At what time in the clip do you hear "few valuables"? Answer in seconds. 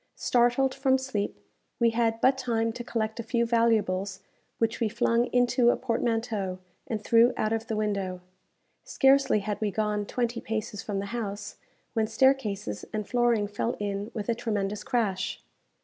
3.23-4.19